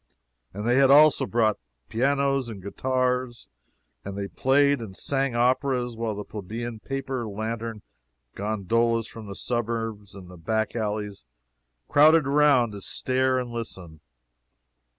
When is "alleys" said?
10.75-11.25